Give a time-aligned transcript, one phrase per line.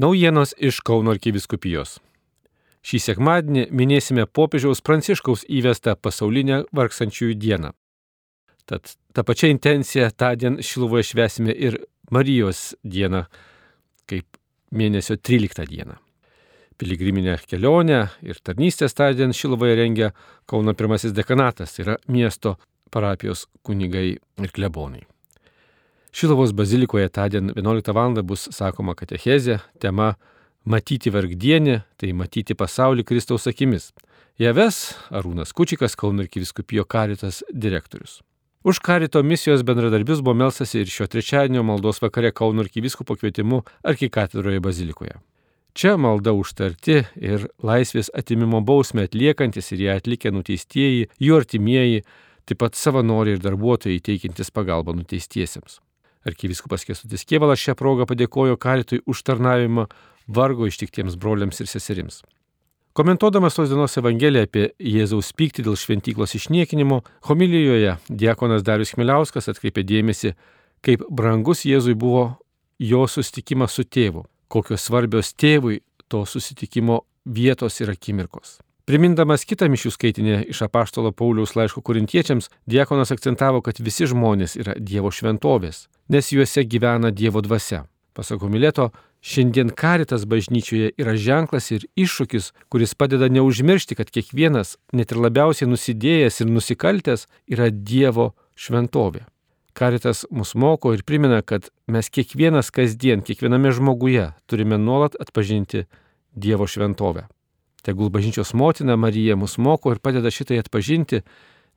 [0.00, 1.98] Naujienos iš Kauno arkiviskupijos.
[2.80, 7.74] Šį sekmadienį minėsime popiežiaus Pranciškaus įvestą pasaulinę vargstančiųjų dieną.
[8.64, 11.76] Tad tą pačią intenciją tądien Šiluvoje švesime ir
[12.16, 13.26] Marijos dieną,
[14.08, 14.40] kaip
[14.72, 16.00] mėnesio 13 dieną.
[16.80, 20.14] Piligriminę kelionę ir tarnystės tądien Šiluvoje rengia
[20.48, 22.56] Kauno pirmasis dekanatas, tai yra miesto
[22.88, 25.04] parapijos kunigai ir klebonai.
[26.12, 28.22] Šilovos bazilikoje tądien 11 val.
[28.22, 30.16] bus sakoma katechezė, tema
[30.64, 33.92] Matyti vargdienį, tai matyti pasaulį Kristaus akimis.
[34.38, 38.20] Javes Arūnas Kučikas, Kauno arkiviskupijo karitas direktorius.
[38.64, 44.60] Už karito misijos bendradarbius buvo melsasi ir šio trečiadienio maldos vakare Kauno arkiviskupo kvietimu arkikatedroje
[44.60, 45.16] bazilikoje.
[45.72, 52.02] Čia malda užtarti ir laisvės atimimo bausmę atliekantis ir ją atlikę nuteistieji, jų artimieji,
[52.44, 55.78] taip pat savanoriai ir darbuotojai teikiantis pagalbą nuteistiesiems.
[56.26, 59.86] Arkiviskupas Kesutis Kievalas šią progą padėkojo karitui už tarnavimą
[60.28, 62.20] vargo ištiktiems broliams ir seserims.
[62.92, 69.84] Komentuodamas tos dienos Evangeliją apie Jėzaus pyktį dėl šventyklos išniekinimo, homilijoje diakonas Darius Chmeliauskas atkreipė
[69.86, 70.34] dėmesį,
[70.84, 72.24] kaip brangus Jėzui buvo
[72.82, 75.80] jo susitikimas su tėvu, kokios svarbios tėvui
[76.10, 78.58] to susitikimo vietos ir akimirkos.
[78.90, 84.74] Primindamas kitą mišių skaitinę iš apaštalo Pauliaus laiško kurintiečiams, diekonas akcentavo, kad visi žmonės yra
[84.82, 87.84] Dievo šventovės, nes juose gyvena Dievo dvasia.
[88.18, 88.88] Pasako Milėto,
[89.22, 95.70] šiandien karitas bažnyčioje yra ženklas ir iššūkis, kuris padeda neužmiršti, kad kiekvienas, net ir labiausiai
[95.70, 99.28] nusidėjęs ir nusikaltęs, yra Dievo šventovė.
[99.70, 105.86] Karitas mus moko ir primena, kad mes kiekvienas kasdien, kiekviename žmoguje turime nuolat atpažinti
[106.34, 107.30] Dievo šventovę.
[107.82, 111.22] Tegul bažnyčios motina Marija mus moko ir padeda šitai atpažinti,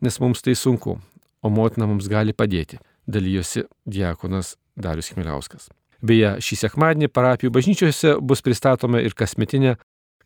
[0.04, 0.98] nes mums tai sunku,
[1.42, 5.70] o motina mums gali padėti, dalyjosi diakonas Darius Chmeliauskas.
[6.04, 9.78] Beje, šį sekmadienį parapijų bažnyčiose bus pristatoma ir kasmetinė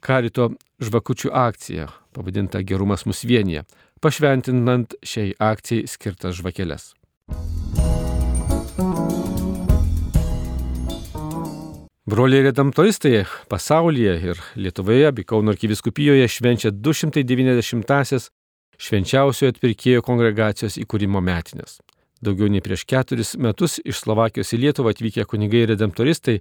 [0.02, 0.50] karito
[0.82, 3.66] žvakučių akcija, pavadinta Gerumas mus vienyje,
[4.02, 6.94] pašventinant šiai akcijai skirtas žvakeles.
[12.08, 18.30] Broliai redemptoristai pasaulyje ir Lietuvoje bei Kauno arkiviskupijoje švenčia 290-asias
[18.80, 21.82] švenčiausiojo atpirkėjo kongregacijos įkūrimo metinės.
[22.24, 26.38] Daugiau nei prieš keturis metus iš Slovakijos į Lietuvą atvykę kunigai redemptoristai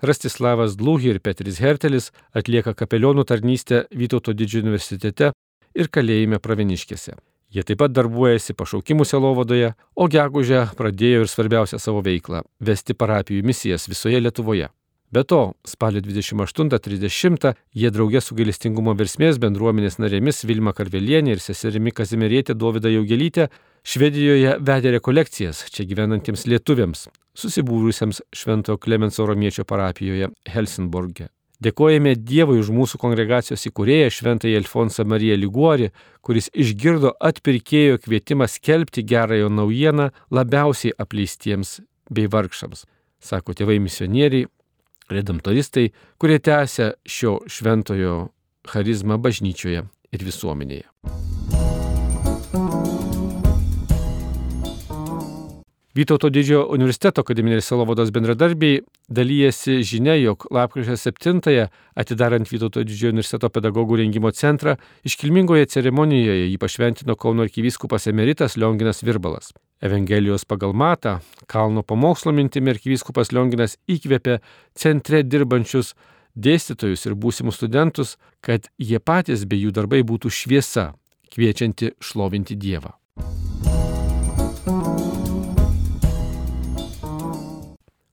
[0.00, 5.34] Rastislavas Dluhi ir Petris Hertelis atlieka kapelionų tarnystę Vytauto didžiojo universitete
[5.76, 7.20] ir kalėjime Praveniškėse.
[7.52, 13.44] Jie taip pat darbuojasi pašaukimų selovadoje, o gegužę pradėjo ir svarbiausią savo veiklą- vesti parapijų
[13.44, 14.70] misijas visoje Lietuvoje.
[15.10, 21.90] Be to, spalio 28-30 jie draugė su gailestingumo versmės bendruomenės narėmis Vilma Karvelienė ir seserimi
[21.90, 23.48] Kazimierėtė Dovida Jaugelytė
[23.82, 31.26] Švedijoje vedė rekolekcijas čia gyvenantiems lietuviams, susibūrusiems Švento Klemenso Romiečio parapijoje Helsinborge.
[31.60, 35.90] Dėkojame Dievui už mūsų kongregacijos įkūrėją Šventąjį Alfonsą Mariją Liguorį,
[36.22, 42.86] kuris išgirdo atpirkėjo kvietimą skelbti gerąją naujieną labiausiai apleistiems bei vargšams,
[43.18, 44.46] sako tėvai misionieriai
[45.10, 48.16] redemptoristai, kurie tęsia šio šventojo
[48.70, 50.86] charizmą bažnyčioje ir visuomenėje.
[56.00, 58.78] Vytauto didžiojo universiteto akademinės Selovados bendradarbiai
[59.12, 61.66] dalyjasi žinia, jog lapkričio 7-ąją,
[62.00, 69.04] atidarant Vytauto didžiojo universiteto pedagogų rengimo centrą, iškilmingoje ceremonijoje jį pašventino Kauno arkivyskupas emeritas Lionginas
[69.04, 69.52] Virbalas.
[69.84, 71.18] Evangelijos pagal Matą,
[71.50, 74.38] kalno pamokslo mintimi arkivyskupas Lionginas įkvėpė
[74.72, 75.92] centre dirbančius
[76.32, 80.94] dėstytojus ir būsimus studentus, kad jie patys bei jų darbai būtų šviesa,
[81.28, 82.96] kviečianti šlovinti Dievą.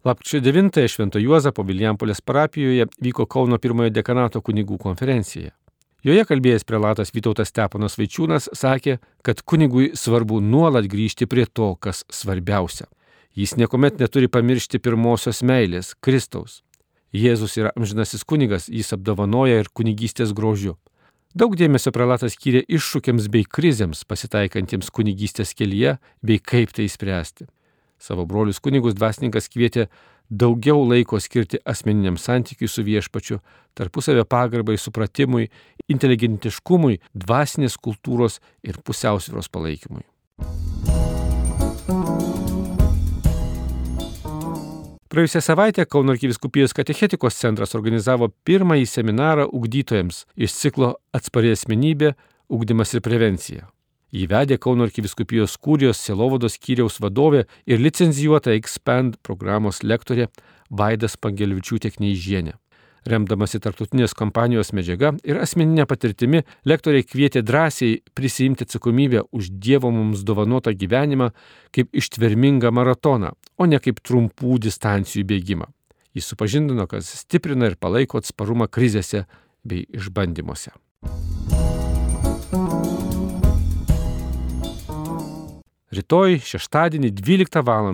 [0.08, 5.50] Lapkričio 9-ąją Švento Juozapo Viljampolės parapijoje vyko Kauno pirmojo dekanato kunigų konferencija.
[6.08, 12.06] Joje kalbėjęs prelatas Vytautas Stepanas Vaičiūnas sakė, kad kunigui svarbu nuolat grįžti prie to, kas
[12.08, 12.88] svarbiausia.
[13.36, 16.62] Jis niekuomet neturi pamiršti pirmosios meilės- Kristaus.
[17.12, 20.78] Jėzus yra amžinasis kunigas, jis apdovanoja ir kunigystės grožiu.
[21.36, 27.48] Daug dėmesio prelatas skyrė iššūkiams bei krizėms pasitaikantiems kunigystės kelyje bei kaip tai spręsti.
[27.98, 29.88] Savo brolius kunigus dvasininkas kvietė
[30.30, 33.40] daugiau laiko skirti asmeniniam santykiui su viešpačiu,
[33.78, 35.48] tarpusavio pagarbai, supratimui,
[35.90, 40.06] inteligentiškumui, dvasinės kultūros ir pusiausvyros palaikymui.
[45.08, 52.14] Praėjusią savaitę Kauno arkiviskupijos katechetikos centras organizavo pirmąjį seminarą ugdytojams iš ciklo Atspari asmenybė-
[52.56, 53.77] ugdymas ir prevencija.
[54.16, 60.30] Įvedė Kauno arkiviskupijos kūrijos Selovados skyriaus vadovė ir licenzijuota Expand programos lektorė
[60.72, 62.56] Vaidas Pangelvičiūtė Kneižienė.
[63.08, 70.24] Remdamasi tartutinės kompanijos medžiaga ir asmeninė patirtimi, lektoriai kvietė drąsiai prisijimti atsakomybę už Dievo mums
[70.28, 71.30] dovanotą gyvenimą
[71.76, 75.72] kaip ištvermingą maratoną, o ne kaip trumpų distancijų bėgimą.
[76.16, 79.28] Jis supažindino, kas stiprina ir palaiko atsparumą krizėse
[79.64, 80.76] bei išbandymuose.
[85.88, 87.86] Rytoj, šeštadienį 12 val.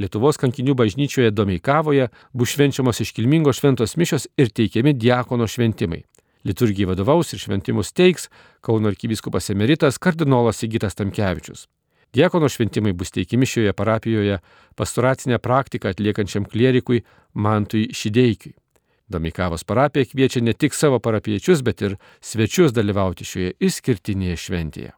[0.00, 6.00] Lietuvos kankinių bažnyčioje Domeikavoje bus švenčiamos iškilmingos šventos mišios ir teikiami diakono šventimai.
[6.48, 8.30] Liturgijai vadovaus ir šventimus teiks
[8.64, 11.68] Kauno arkybiskupas emeritas kardinolas Sigitas Tamkevičius.
[12.12, 14.40] Diakono šventimai bus teikiami šioje parapijoje
[14.74, 17.04] pastoracinę praktiką atliekančiam klierikui
[17.34, 18.56] Mantui Šideikiui.
[19.12, 24.96] Domeikavos parapija kviečia ne tik savo parapiečius, bet ir svečius dalyvauti šioje išskirtinėje šventėje.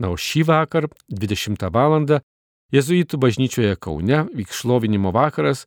[0.00, 1.98] Na, o šį vakar, 20 val.
[2.70, 5.64] Jėzuitų bažnyčioje Kaune vyks šlovinimo vakaras,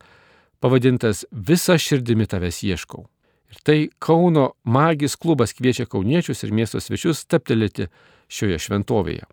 [0.64, 3.04] pavadintas Visa širdimi tavęs ieškau.
[3.52, 7.90] Ir tai Kauno magis klubas kviečia kauniečius ir miesto svečius staptelėti
[8.32, 9.28] šioje šventovėje.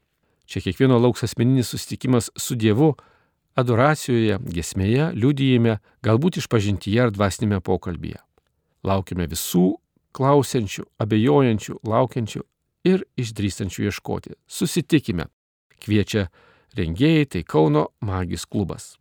[0.51, 2.97] Čia kiekvieno lauks asmeninis susitikimas su Dievu,
[3.55, 8.19] adoracijoje, gesmėje, liudyjime, galbūt išpažintyje ar dvasinėme pokalbyje.
[8.83, 9.79] Laukime visų
[10.17, 12.43] klausiančių, abejojančių, laukiančių
[12.85, 14.37] ir išdrįstančių ieškoti.
[14.47, 15.29] Susitikime.
[15.81, 16.29] Kviečia
[16.77, 18.95] rengėjai, tai Kauno magis klubas.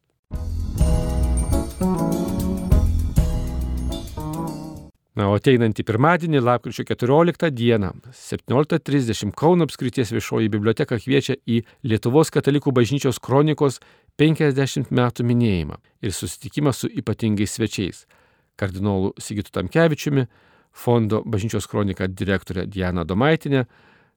[5.20, 12.31] Na, o ateinantį pirmadienį, lapkričio 14 dieną, 17.30 Kauno apskrities viešoji biblioteka kviečia į Lietuvos
[12.31, 13.81] katalikų bažnyčios kronikos
[14.22, 18.06] 50 metų minėjimą ir susitikimą su ypatingais svečiais-
[18.60, 20.28] kardinolu Sigitu Tamkevičiumi,
[20.80, 23.66] fondo bažnyčios kronika direktorė Diana Domaitinė,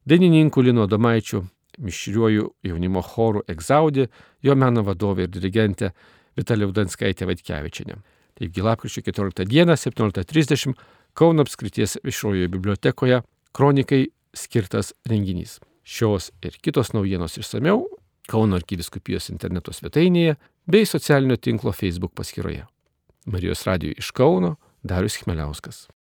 [0.06, 1.42] dainininku Lino Domaičiu,
[1.82, 4.08] mišriuoju jaunimo choru Egzaudė,
[4.42, 5.92] jo meno vadovė ir dirigentė
[6.36, 7.98] Vitalė Udanskaitė Vaitkevičinė.
[8.38, 10.74] Taigi lapkričio 14 dieną 17.30
[11.12, 13.18] Kauno apskrities viešojoje bibliotekoje
[13.52, 15.58] kronikai skirtas renginys.
[15.84, 17.84] Šios ir kitos naujienos išsameu
[18.30, 20.38] Kauno arkiviskupijos interneto svetainėje
[20.70, 22.64] bei socialinio tinklo Facebook paskyroje.
[23.26, 25.92] Marijos radijo iš Kauno Darius Chmeliauskas.